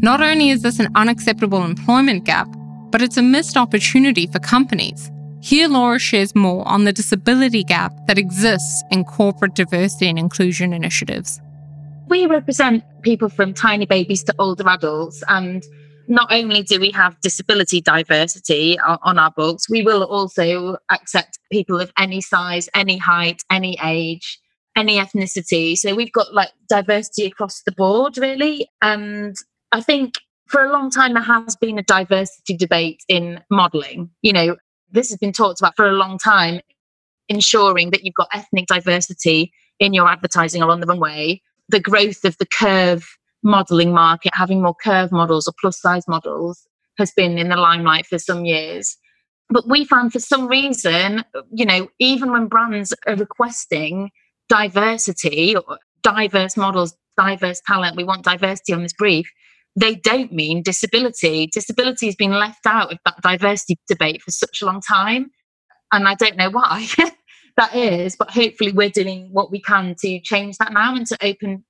Not 0.00 0.20
only 0.20 0.50
is 0.50 0.62
this 0.62 0.78
an 0.78 0.88
unacceptable 0.94 1.64
employment 1.64 2.24
gap, 2.24 2.48
but 2.90 3.02
it's 3.02 3.16
a 3.16 3.22
missed 3.22 3.56
opportunity 3.56 4.26
for 4.26 4.38
companies 4.38 5.10
here, 5.40 5.68
Laura 5.68 5.98
shares 5.98 6.34
more 6.34 6.66
on 6.66 6.84
the 6.84 6.92
disability 6.92 7.62
gap 7.62 7.92
that 8.06 8.18
exists 8.18 8.82
in 8.90 9.04
corporate 9.04 9.54
diversity 9.54 10.08
and 10.08 10.18
inclusion 10.18 10.72
initiatives. 10.72 11.40
We 12.08 12.26
represent 12.26 12.82
people 13.02 13.28
from 13.28 13.54
tiny 13.54 13.86
babies 13.86 14.24
to 14.24 14.34
older 14.38 14.68
adults, 14.68 15.22
and 15.28 15.62
not 16.08 16.32
only 16.32 16.62
do 16.62 16.80
we 16.80 16.90
have 16.90 17.20
disability 17.20 17.80
diversity 17.80 18.78
on 18.80 19.18
our 19.18 19.30
books, 19.30 19.70
we 19.70 19.82
will 19.82 20.02
also 20.04 20.78
accept 20.90 21.38
people 21.52 21.80
of 21.80 21.92
any 21.98 22.20
size, 22.20 22.68
any 22.74 22.96
height, 22.96 23.42
any 23.50 23.78
age, 23.84 24.40
any 24.76 24.98
ethnicity. 24.98 25.76
So 25.76 25.94
we've 25.94 26.12
got 26.12 26.34
like 26.34 26.50
diversity 26.68 27.26
across 27.26 27.62
the 27.62 27.72
board, 27.72 28.18
really. 28.18 28.68
And 28.82 29.36
I 29.72 29.80
think 29.80 30.14
for 30.46 30.64
a 30.64 30.72
long 30.72 30.90
time, 30.90 31.14
there 31.14 31.22
has 31.22 31.56
been 31.56 31.78
a 31.78 31.82
diversity 31.82 32.56
debate 32.56 33.02
in 33.08 33.40
modeling. 33.50 34.10
You 34.22 34.32
know, 34.32 34.56
this 34.90 35.10
has 35.10 35.18
been 35.18 35.32
talked 35.32 35.60
about 35.60 35.76
for 35.76 35.86
a 35.86 35.92
long 35.92 36.18
time, 36.18 36.60
ensuring 37.28 37.90
that 37.90 38.04
you've 38.04 38.14
got 38.14 38.28
ethnic 38.32 38.66
diversity 38.66 39.52
in 39.78 39.92
your 39.92 40.08
advertising 40.08 40.62
along 40.62 40.80
the 40.80 40.86
runway. 40.86 41.42
The 41.68 41.80
growth 41.80 42.24
of 42.24 42.36
the 42.38 42.46
curve 42.46 43.06
modeling 43.42 43.92
market, 43.92 44.32
having 44.34 44.62
more 44.62 44.74
curve 44.74 45.12
models 45.12 45.46
or 45.46 45.52
plus 45.60 45.80
size 45.80 46.08
models, 46.08 46.66
has 46.96 47.12
been 47.12 47.38
in 47.38 47.50
the 47.50 47.56
limelight 47.56 48.06
for 48.06 48.18
some 48.18 48.44
years. 48.44 48.96
But 49.50 49.68
we 49.68 49.84
found 49.84 50.12
for 50.12 50.18
some 50.18 50.48
reason, 50.48 51.24
you 51.52 51.64
know, 51.64 51.88
even 51.98 52.32
when 52.32 52.48
brands 52.48 52.94
are 53.06 53.16
requesting 53.16 54.10
diversity 54.48 55.56
or 55.56 55.78
diverse 56.02 56.56
models, 56.56 56.96
diverse 57.18 57.60
talent, 57.66 57.96
we 57.96 58.04
want 58.04 58.24
diversity 58.24 58.72
on 58.72 58.82
this 58.82 58.92
brief, 58.92 59.30
they 59.78 59.94
don't 59.94 60.32
mean 60.32 60.62
disability. 60.62 61.48
Disability 61.52 62.06
has 62.06 62.16
been 62.16 62.32
left 62.32 62.66
out 62.66 62.92
of 62.92 62.98
that 63.04 63.20
diversity 63.22 63.78
debate 63.86 64.22
for 64.22 64.30
such 64.30 64.60
a 64.60 64.66
long 64.66 64.80
time. 64.80 65.30
And 65.92 66.08
I 66.08 66.14
don't 66.14 66.36
know 66.36 66.50
why 66.50 66.86
that 67.56 67.74
is, 67.74 68.16
but 68.16 68.30
hopefully 68.30 68.72
we're 68.72 68.90
doing 68.90 69.28
what 69.32 69.50
we 69.50 69.60
can 69.60 69.94
to 70.00 70.20
change 70.20 70.58
that 70.58 70.72
now 70.72 70.94
and 70.94 71.06
to 71.06 71.16
open 71.22 71.64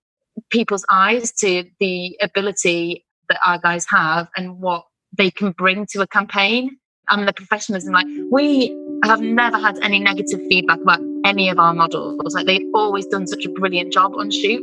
people's 0.51 0.85
eyes 0.91 1.33
to 1.33 1.65
the 1.81 2.17
ability 2.23 3.05
that 3.29 3.39
our 3.45 3.59
guys 3.59 3.87
have 3.91 4.29
and 4.37 4.59
what 4.59 4.85
they 5.17 5.31
can 5.31 5.53
bring 5.53 5.87
to 5.91 6.01
a 6.01 6.07
campaign 6.07 6.79
and 7.11 7.29
the 7.29 7.33
professionalism. 7.33 7.93
Like 7.93 8.07
we 8.31 8.77
have 9.05 9.21
never 9.21 9.59
had 9.59 9.79
any 9.83 9.99
negative 9.99 10.41
feedback 10.49 10.81
about 10.81 11.01
any 11.25 11.51
of 11.51 11.59
our 11.59 11.75
models. 11.75 12.35
Like 12.35 12.47
they've 12.47 12.67
always 12.75 13.07
done 13.07 13.27
such 13.27 13.45
a 13.45 13.51
brilliant 13.51 13.93
job 13.93 14.15
on 14.17 14.31
shoot 14.31 14.63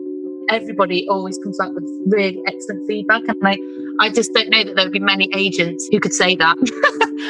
everybody 0.49 1.07
always 1.09 1.37
comes 1.39 1.57
back 1.57 1.71
with 1.73 1.83
really 2.07 2.41
excellent 2.47 2.87
feedback. 2.87 3.21
And 3.27 3.37
I, 3.43 3.57
I 3.99 4.09
just 4.09 4.33
don't 4.33 4.49
know 4.49 4.63
that 4.63 4.75
there 4.75 4.85
would 4.85 4.91
be 4.91 4.99
many 4.99 5.29
agents 5.33 5.87
who 5.91 5.99
could 5.99 6.13
say 6.13 6.35
that 6.35 6.57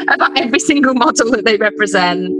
about 0.13 0.37
every 0.37 0.59
single 0.59 0.93
model 0.93 1.31
that 1.31 1.45
they 1.45 1.57
represent. 1.57 2.33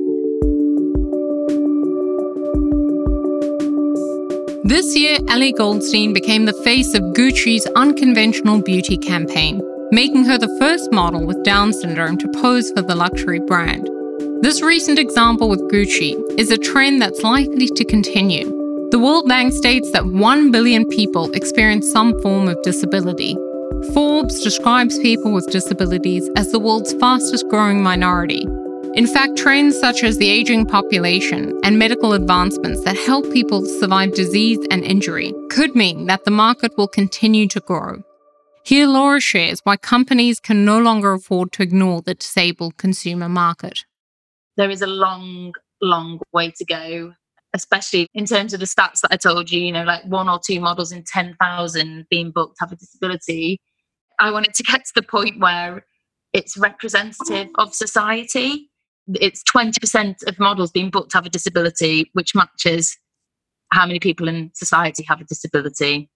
This 4.64 4.96
year, 4.96 5.20
Ellie 5.28 5.54
Goldstein 5.54 6.12
became 6.12 6.46
the 6.46 6.62
face 6.64 6.96
of 6.96 7.04
Gucci's 7.14 7.68
unconventional 7.76 8.64
beauty 8.64 8.98
campaign, 8.98 9.62
making 9.92 10.26
her 10.26 10.40
the 10.40 10.56
first 10.60 10.92
model 10.92 11.26
with 11.26 11.44
Down 11.44 11.72
syndrome 11.72 12.18
to 12.18 12.28
pose 12.30 12.72
for 12.72 12.82
the 12.82 12.96
luxury 12.96 13.40
brand. 13.40 13.88
This 14.42 14.64
recent 14.64 14.98
example 14.98 15.50
with 15.50 15.62
Gucci 15.72 16.16
is 16.40 16.50
a 16.50 16.58
trend 16.58 17.00
that's 17.00 17.22
likely 17.22 17.68
to 17.68 17.86
continue 17.86 18.65
the 18.96 19.00
World 19.00 19.28
Bank 19.28 19.52
states 19.52 19.92
that 19.92 20.06
1 20.06 20.52
billion 20.52 20.88
people 20.88 21.30
experience 21.34 21.92
some 21.92 22.18
form 22.22 22.48
of 22.48 22.62
disability. 22.62 23.36
Forbes 23.94 24.42
describes 24.42 24.98
people 25.00 25.34
with 25.34 25.52
disabilities 25.52 26.30
as 26.38 26.54
the 26.54 26.60
world's 26.62 26.94
fastest 26.94 27.46
growing 27.50 27.84
minority. 27.84 28.48
In 28.94 29.06
fact, 29.06 29.36
trends 29.36 29.78
such 29.78 30.02
as 30.06 30.18
the 30.18 30.30
aging 30.30 30.66
population 30.66 31.60
and 31.66 31.78
medical 31.78 32.14
advancements 32.14 32.86
that 32.86 32.96
help 32.96 33.30
people 33.34 33.66
survive 33.66 34.14
disease 34.14 34.66
and 34.72 34.82
injury 34.86 35.34
could 35.50 35.76
mean 35.76 36.06
that 36.06 36.24
the 36.24 36.32
market 36.32 36.72
will 36.78 36.88
continue 36.88 37.50
to 37.50 37.60
grow. 37.60 38.02
Here, 38.64 38.88
Laura 38.88 39.20
shares 39.20 39.60
why 39.66 39.76
companies 39.76 40.40
can 40.40 40.64
no 40.64 40.80
longer 40.80 41.12
afford 41.12 41.52
to 41.52 41.64
ignore 41.64 42.02
the 42.02 42.14
disabled 42.14 42.78
consumer 42.78 43.28
market. 43.28 43.84
There 44.56 44.70
is 44.70 44.82
a 44.82 44.88
long, 44.88 45.52
long 45.82 46.22
way 46.32 46.52
to 46.52 46.64
go 46.64 47.16
especially 47.56 48.08
in 48.14 48.26
terms 48.26 48.54
of 48.54 48.60
the 48.60 48.66
stats 48.66 49.00
that 49.02 49.12
I 49.12 49.16
told 49.16 49.50
you, 49.50 49.62
you 49.62 49.72
know, 49.72 49.84
like 49.84 50.04
one 50.06 50.28
or 50.28 50.40
two 50.46 50.60
models 50.60 50.92
in 50.92 51.04
10,000 51.04 52.06
being 52.10 52.32
booked 52.32 52.58
have 52.60 52.72
a 52.72 52.76
disability. 52.76 53.60
I 54.20 54.30
wanted 54.32 54.54
to 54.56 54.64
get 54.64 54.86
to 54.86 54.92
the 54.94 55.02
point 55.02 55.40
where 55.40 55.86
it's 56.34 56.58
representative 56.58 57.48
of 57.58 57.74
society. 57.74 58.70
It's 59.08 59.42
20% 59.44 60.28
of 60.28 60.38
models 60.38 60.72
being 60.72 60.90
booked 60.90 61.14
have 61.14 61.26
a 61.26 61.30
disability, 61.30 62.10
which 62.14 62.36
matches 62.36 62.98
how 63.72 63.86
many 63.88 64.00
people 64.00 64.28
in 64.28 64.52
society 64.54 65.06
have 65.08 65.22
a 65.22 65.24
disability. 65.24 66.10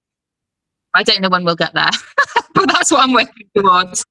I 0.94 1.04
don't 1.04 1.22
know 1.22 1.30
when 1.30 1.46
we'll 1.46 1.56
get 1.56 1.74
there, 1.74 1.92
but 2.54 2.68
that's 2.68 2.92
what 2.92 3.02
I'm 3.02 3.14
working 3.14 3.48
towards. 3.56 4.04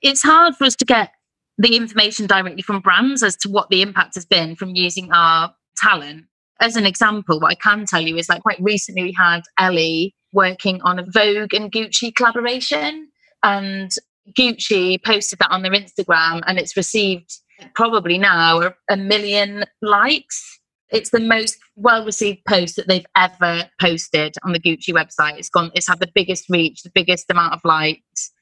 It's 0.00 0.22
hard 0.22 0.56
for 0.56 0.64
us 0.64 0.76
to 0.76 0.84
get 0.86 1.10
the 1.58 1.76
information 1.76 2.26
directly 2.26 2.62
from 2.62 2.80
brands 2.80 3.22
as 3.22 3.36
to 3.36 3.50
what 3.50 3.68
the 3.68 3.82
impact 3.82 4.14
has 4.14 4.24
been 4.24 4.56
from 4.56 4.70
using 4.70 5.12
our 5.12 5.54
talent 5.76 6.24
as 6.62 6.76
an 6.76 6.86
example, 6.86 7.40
what 7.40 7.50
I 7.52 7.54
can 7.56 7.84
tell 7.86 8.00
you 8.00 8.16
is 8.16 8.28
like 8.28 8.42
quite 8.42 8.60
recently 8.60 9.02
we 9.02 9.12
had 9.12 9.42
Ellie 9.58 10.14
working 10.32 10.80
on 10.82 10.98
a 10.98 11.04
Vogue 11.06 11.52
and 11.54 11.70
Gucci 11.70 12.14
collaboration, 12.14 13.08
and 13.42 13.92
Gucci 14.38 15.02
posted 15.04 15.38
that 15.40 15.50
on 15.50 15.62
their 15.62 15.72
Instagram, 15.72 16.42
and 16.46 16.58
it's 16.58 16.76
received 16.76 17.38
probably 17.74 18.18
now 18.18 18.72
a, 18.90 18.96
million 18.96 19.64
likes. 19.82 20.60
It's 20.90 21.10
the 21.10 21.20
most 21.20 21.58
well 21.76 22.04
received 22.04 22.44
post 22.46 22.76
that 22.76 22.86
they've 22.86 23.06
ever 23.16 23.68
posted 23.80 24.34
on 24.44 24.52
the 24.52 24.60
Gucci 24.60 24.90
website. 24.90 25.38
It's 25.38 25.48
gone, 25.48 25.70
it's 25.74 25.88
had 25.88 26.00
the 26.00 26.10
biggest 26.14 26.48
reach, 26.48 26.82
the 26.82 26.92
biggest 26.94 27.30
amount 27.30 27.54
of 27.54 27.60
likes. 27.64 28.32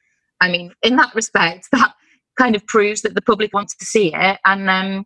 I 0.40 0.50
mean, 0.50 0.72
in 0.82 0.96
that 0.96 1.14
respect, 1.14 1.68
that 1.72 1.94
kind 2.38 2.54
of 2.56 2.66
proves 2.66 3.02
that 3.02 3.14
the 3.14 3.22
public 3.22 3.52
wants 3.54 3.76
to 3.76 3.84
see 3.84 4.12
it. 4.14 4.38
And 4.44 4.68
um, 4.68 5.04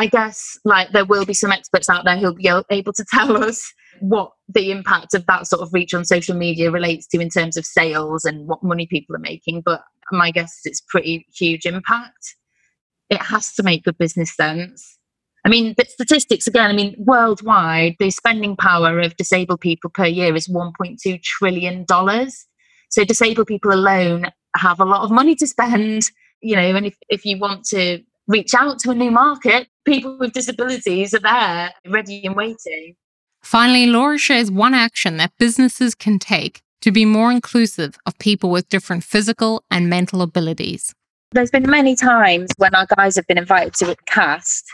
I 0.00 0.06
guess 0.06 0.58
like 0.64 0.92
there 0.92 1.04
will 1.04 1.26
be 1.26 1.34
some 1.34 1.52
experts 1.52 1.90
out 1.90 2.06
there 2.06 2.16
who'll 2.16 2.34
be 2.34 2.50
able 2.70 2.92
to 2.94 3.04
tell 3.12 3.36
us 3.36 3.70
what 4.00 4.32
the 4.48 4.70
impact 4.70 5.12
of 5.12 5.26
that 5.26 5.46
sort 5.46 5.60
of 5.60 5.74
reach 5.74 5.92
on 5.92 6.06
social 6.06 6.34
media 6.34 6.70
relates 6.70 7.06
to 7.08 7.20
in 7.20 7.28
terms 7.28 7.58
of 7.58 7.66
sales 7.66 8.24
and 8.24 8.48
what 8.48 8.62
money 8.62 8.86
people 8.86 9.14
are 9.14 9.20
making. 9.20 9.60
But 9.62 9.82
my 10.10 10.30
guess 10.30 10.52
is 10.52 10.62
it's 10.64 10.80
pretty 10.80 11.26
huge 11.36 11.66
impact. 11.66 12.34
It 13.10 13.20
has 13.20 13.52
to 13.56 13.62
make 13.62 13.84
good 13.84 13.98
business 13.98 14.34
sense. 14.34 14.96
I 15.44 15.50
mean, 15.50 15.74
but 15.76 15.90
statistics 15.90 16.46
again, 16.46 16.70
I 16.70 16.72
mean, 16.72 16.94
worldwide, 16.98 17.96
the 17.98 18.10
spending 18.10 18.56
power 18.56 19.00
of 19.00 19.18
disabled 19.18 19.60
people 19.60 19.90
per 19.90 20.06
year 20.06 20.34
is 20.34 20.48
$1.2 20.48 21.22
trillion. 21.22 21.84
So 22.88 23.04
disabled 23.04 23.48
people 23.48 23.74
alone 23.74 24.30
have 24.56 24.80
a 24.80 24.86
lot 24.86 25.02
of 25.02 25.10
money 25.10 25.34
to 25.34 25.46
spend, 25.46 26.04
you 26.40 26.56
know, 26.56 26.74
and 26.74 26.86
if, 26.86 26.96
if 27.10 27.26
you 27.26 27.38
want 27.38 27.64
to 27.66 28.00
reach 28.28 28.54
out 28.54 28.78
to 28.78 28.90
a 28.90 28.94
new 28.94 29.10
market, 29.10 29.68
people 29.84 30.18
with 30.18 30.32
disabilities 30.32 31.14
are 31.14 31.20
there 31.20 31.72
ready 31.86 32.24
and 32.24 32.36
waiting. 32.36 32.96
Finally, 33.42 33.86
Laura 33.86 34.18
shares 34.18 34.50
one 34.50 34.74
action 34.74 35.16
that 35.16 35.32
businesses 35.38 35.94
can 35.94 36.18
take 36.18 36.60
to 36.82 36.92
be 36.92 37.04
more 37.04 37.30
inclusive 37.30 37.96
of 38.06 38.18
people 38.18 38.50
with 38.50 38.68
different 38.68 39.04
physical 39.04 39.62
and 39.70 39.88
mental 39.88 40.22
abilities. 40.22 40.94
There's 41.32 41.50
been 41.50 41.70
many 41.70 41.94
times 41.94 42.50
when 42.56 42.74
our 42.74 42.86
guys 42.96 43.16
have 43.16 43.26
been 43.26 43.38
invited 43.38 43.74
to 43.74 43.92
a 43.92 43.96
cast 44.06 44.66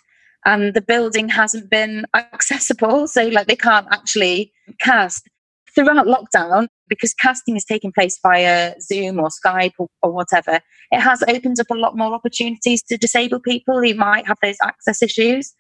and 0.44 0.74
the 0.74 0.80
building 0.80 1.28
hasn't 1.28 1.68
been 1.68 2.06
accessible. 2.14 3.08
So, 3.08 3.26
like, 3.26 3.46
they 3.46 3.56
can't 3.56 3.86
actually 3.90 4.52
cast. 4.80 5.28
Throughout 5.76 6.06
lockdown, 6.06 6.68
because 6.88 7.14
casting 7.14 7.54
is 7.54 7.64
taking 7.64 7.92
place 7.92 8.18
via 8.22 8.74
Zoom 8.80 9.20
or 9.20 9.28
Skype 9.28 9.72
or, 9.78 9.88
or 10.02 10.10
whatever, 10.10 10.58
it 10.90 11.00
has 11.00 11.22
opened 11.28 11.60
up 11.60 11.70
a 11.70 11.74
lot 11.74 11.96
more 11.96 12.14
opportunities 12.14 12.82
to 12.84 12.96
disabled 12.96 13.42
people 13.42 13.82
who 13.82 13.94
might 13.94 14.26
have 14.26 14.38
those 14.42 14.56
access 14.62 15.02
issues. 15.02 15.52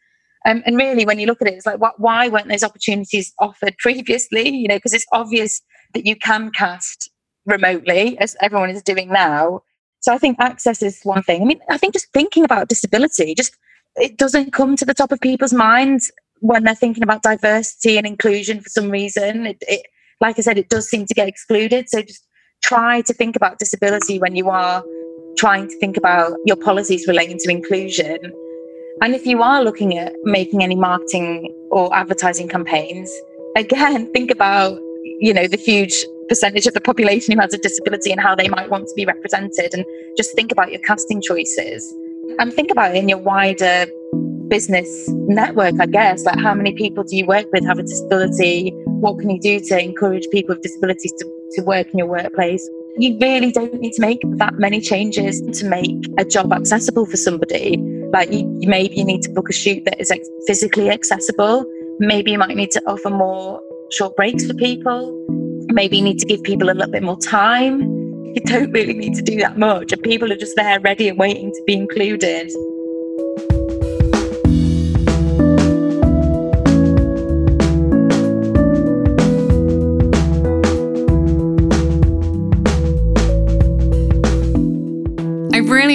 Um, 0.46 0.62
and 0.64 0.76
really, 0.76 1.04
when 1.04 1.18
you 1.18 1.26
look 1.26 1.42
at 1.42 1.48
it, 1.48 1.54
it's 1.54 1.66
like, 1.66 1.80
why 1.98 2.28
weren't 2.28 2.48
those 2.48 2.62
opportunities 2.62 3.32
offered 3.38 3.76
previously? 3.78 4.48
You 4.48 4.68
know, 4.68 4.76
because 4.76 4.94
it's 4.94 5.06
obvious 5.12 5.60
that 5.92 6.06
you 6.06 6.16
can 6.16 6.50
cast 6.50 7.10
remotely, 7.44 8.18
as 8.18 8.36
everyone 8.40 8.70
is 8.70 8.82
doing 8.82 9.12
now. 9.12 9.60
So 10.00 10.14
I 10.14 10.18
think 10.18 10.38
access 10.38 10.82
is 10.82 11.00
one 11.02 11.22
thing. 11.22 11.42
I 11.42 11.44
mean, 11.44 11.60
I 11.68 11.78
think 11.78 11.94
just 11.94 12.12
thinking 12.12 12.44
about 12.44 12.68
disability, 12.68 13.34
just 13.34 13.56
it 13.96 14.16
doesn't 14.16 14.52
come 14.52 14.76
to 14.76 14.84
the 14.84 14.94
top 14.94 15.12
of 15.12 15.20
people's 15.20 15.52
minds 15.52 16.12
when 16.40 16.64
they're 16.64 16.74
thinking 16.74 17.02
about 17.02 17.22
diversity 17.22 17.96
and 17.96 18.06
inclusion 18.06 18.60
for 18.60 18.68
some 18.68 18.90
reason. 18.90 19.46
It, 19.46 19.58
it, 19.62 19.86
like 20.20 20.38
I 20.38 20.42
said, 20.42 20.58
it 20.58 20.68
does 20.68 20.88
seem 20.88 21.06
to 21.06 21.14
get 21.14 21.28
excluded. 21.28 21.88
So 21.88 22.02
just 22.02 22.26
try 22.62 23.02
to 23.02 23.12
think 23.12 23.36
about 23.36 23.58
disability 23.58 24.18
when 24.18 24.36
you 24.36 24.48
are 24.48 24.82
trying 25.36 25.68
to 25.68 25.78
think 25.78 25.96
about 25.96 26.32
your 26.46 26.56
policies 26.56 27.06
relating 27.06 27.38
to 27.38 27.50
inclusion. 27.50 28.18
And 29.02 29.14
if 29.14 29.26
you 29.26 29.42
are 29.42 29.62
looking 29.62 29.98
at 29.98 30.14
making 30.24 30.62
any 30.62 30.74
marketing 30.74 31.52
or 31.70 31.94
advertising 31.94 32.48
campaigns, 32.48 33.12
again, 33.56 34.10
think 34.14 34.30
about, 34.30 34.78
you 35.20 35.34
know, 35.34 35.46
the 35.46 35.58
huge 35.58 36.04
percentage 36.28 36.66
of 36.66 36.74
the 36.74 36.80
population 36.80 37.34
who 37.34 37.40
has 37.40 37.54
a 37.54 37.58
disability 37.58 38.10
and 38.10 38.20
how 38.20 38.34
they 38.34 38.48
might 38.48 38.70
want 38.70 38.88
to 38.88 38.94
be 38.96 39.04
represented 39.04 39.72
and 39.74 39.84
just 40.16 40.34
think 40.34 40.50
about 40.50 40.72
your 40.72 40.80
casting 40.80 41.22
choices 41.22 41.94
and 42.38 42.52
think 42.52 42.70
about 42.70 42.94
it 42.94 42.98
in 42.98 43.08
your 43.08 43.18
wider 43.18 43.86
business 44.48 44.88
network, 45.08 45.74
I 45.80 45.86
guess. 45.86 46.24
Like, 46.24 46.40
how 46.40 46.54
many 46.54 46.74
people 46.74 47.04
do 47.04 47.16
you 47.16 47.26
work 47.26 47.46
with 47.52 47.64
have 47.64 47.78
a 47.78 47.82
disability? 47.82 48.72
What 49.00 49.18
can 49.18 49.30
you 49.30 49.40
do 49.40 49.60
to 49.60 49.82
encourage 49.82 50.26
people 50.30 50.54
with 50.54 50.62
disabilities 50.62 51.12
to, 51.12 51.24
to 51.56 51.62
work 51.62 51.88
in 51.92 51.98
your 51.98 52.06
workplace? 52.06 52.68
You 52.98 53.18
really 53.20 53.52
don't 53.52 53.74
need 53.80 53.92
to 53.92 54.00
make 54.00 54.20
that 54.38 54.54
many 54.54 54.80
changes 54.80 55.40
to 55.58 55.66
make 55.66 55.94
a 56.18 56.24
job 56.24 56.52
accessible 56.52 57.06
for 57.06 57.16
somebody. 57.16 57.76
Like, 58.12 58.32
you, 58.32 58.46
maybe 58.62 58.96
you 58.96 59.04
need 59.04 59.22
to 59.22 59.30
book 59.30 59.50
a 59.50 59.52
shoot 59.52 59.84
that 59.84 60.00
is 60.00 60.12
physically 60.46 60.90
accessible. 60.90 61.64
Maybe 61.98 62.32
you 62.32 62.38
might 62.38 62.56
need 62.56 62.70
to 62.72 62.82
offer 62.86 63.10
more 63.10 63.60
short 63.90 64.16
breaks 64.16 64.46
for 64.46 64.54
people. 64.54 65.12
Maybe 65.68 65.98
you 65.98 66.04
need 66.04 66.18
to 66.20 66.26
give 66.26 66.42
people 66.42 66.70
a 66.70 66.72
little 66.72 66.90
bit 66.90 67.02
more 67.02 67.18
time 67.18 67.96
you 68.36 68.42
don't 68.42 68.70
really 68.70 68.92
need 68.92 69.14
to 69.14 69.22
do 69.22 69.36
that 69.38 69.56
much, 69.56 69.92
and 69.92 70.02
people 70.02 70.30
are 70.30 70.36
just 70.36 70.56
there 70.56 70.78
ready 70.80 71.08
and 71.08 71.18
waiting 71.18 71.50
to 71.52 71.62
be 71.66 71.72
included. 71.72 72.52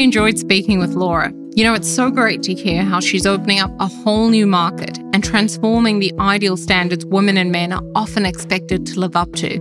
Enjoyed 0.03 0.37
speaking 0.37 0.79
with 0.79 0.91
Laura. 0.91 1.31
You 1.53 1.63
know, 1.63 1.73
it's 1.73 1.89
so 1.89 2.09
great 2.09 2.43
to 2.43 2.53
hear 2.53 2.83
how 2.83 2.99
she's 2.99 3.25
opening 3.25 3.59
up 3.59 3.71
a 3.79 3.87
whole 3.87 4.29
new 4.29 4.47
market 4.47 4.97
and 5.13 5.23
transforming 5.23 5.99
the 5.99 6.13
ideal 6.19 6.55
standards 6.57 7.05
women 7.05 7.37
and 7.37 7.51
men 7.51 7.73
are 7.73 7.83
often 7.93 8.25
expected 8.25 8.85
to 8.87 8.99
live 8.99 9.15
up 9.15 9.33
to. 9.33 9.59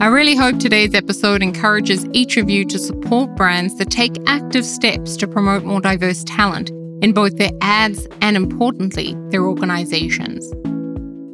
I 0.00 0.06
really 0.06 0.34
hope 0.34 0.58
today's 0.58 0.94
episode 0.94 1.42
encourages 1.42 2.06
each 2.12 2.36
of 2.36 2.48
you 2.48 2.64
to 2.64 2.78
support 2.78 3.36
brands 3.36 3.76
that 3.76 3.90
take 3.90 4.16
active 4.26 4.64
steps 4.64 5.16
to 5.18 5.28
promote 5.28 5.64
more 5.64 5.80
diverse 5.80 6.24
talent 6.24 6.70
in 7.02 7.12
both 7.12 7.36
their 7.36 7.52
ads 7.60 8.06
and, 8.20 8.36
importantly, 8.36 9.14
their 9.28 9.44
organizations. 9.44 10.50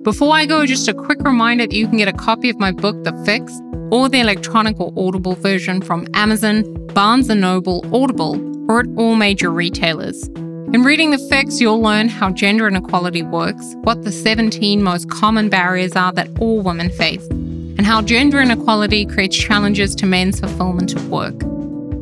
Before 0.09 0.35
I 0.35 0.47
go, 0.47 0.65
just 0.65 0.89
a 0.89 0.95
quick 0.95 1.21
reminder 1.21 1.67
that 1.67 1.77
you 1.77 1.87
can 1.87 1.99
get 1.99 2.09
a 2.09 2.15
copy 2.15 2.49
of 2.49 2.59
my 2.59 2.73
book, 2.73 3.05
The 3.05 3.13
Fix, 3.27 3.61
or 3.91 4.09
the 4.09 4.21
electronic 4.21 4.81
or 4.81 4.91
audible 4.97 5.35
version 5.35 5.83
from 5.83 6.07
Amazon, 6.15 6.63
Barnes 6.95 7.29
& 7.29 7.29
Noble, 7.29 7.85
Audible, 7.95 8.41
or 8.71 8.81
at 8.81 8.87
all 8.97 9.17
major 9.17 9.51
retailers. 9.51 10.29
In 10.73 10.83
reading 10.83 11.11
The 11.11 11.19
Fix, 11.29 11.61
you'll 11.61 11.83
learn 11.83 12.09
how 12.09 12.31
gender 12.31 12.67
inequality 12.67 13.23
works, 13.23 13.75
what 13.83 14.03
the 14.03 14.11
17 14.11 14.83
most 14.83 15.11
common 15.11 15.51
barriers 15.51 15.95
are 15.95 16.15
that 16.15 16.31
all 16.41 16.63
women 16.63 16.89
face, 16.89 17.27
and 17.29 17.85
how 17.85 18.01
gender 18.01 18.41
inequality 18.41 19.05
creates 19.05 19.37
challenges 19.37 19.95
to 19.97 20.07
men's 20.07 20.41
fulfillment 20.41 20.95
of 20.95 21.11
work. 21.11 21.45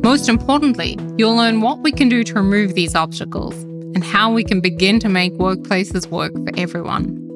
Most 0.01 0.29
importantly, 0.29 0.97
you'll 1.17 1.35
learn 1.35 1.59
what 1.59 1.79
we 1.79 1.91
can 1.91 2.07
do 2.07 2.23
to 2.23 2.35
remove 2.35 2.73
these 2.73 2.95
obstacles 2.95 3.53
and 3.95 4.01
how 4.01 4.31
we 4.31 4.45
can 4.45 4.61
begin 4.61 4.97
to 5.01 5.09
make 5.09 5.33
workplaces 5.33 6.09
work 6.09 6.31
for 6.31 6.57
everyone. 6.57 7.26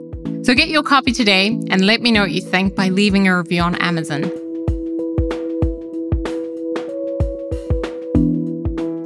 So 0.44 0.56
get 0.56 0.70
your 0.70 0.82
copy 0.82 1.12
today 1.12 1.48
and 1.70 1.86
let 1.86 2.02
me 2.02 2.12
know 2.12 2.22
what 2.22 2.32
you 2.32 2.42
think 2.42 2.76
by 2.76 2.90
leaving 2.90 3.28
a 3.28 3.38
review 3.38 3.62
on 3.62 3.76
Amazon. 3.76 4.24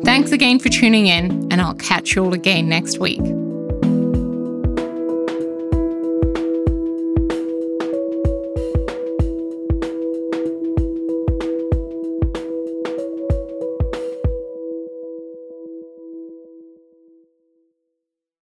Thanks 0.05 0.31
again 0.31 0.59
for 0.59 0.69
tuning 0.69 1.07
in, 1.07 1.51
and 1.51 1.61
I'll 1.61 1.75
catch 1.75 2.15
you 2.15 2.23
all 2.23 2.33
again 2.33 2.69
next 2.69 2.99
week. 2.99 3.19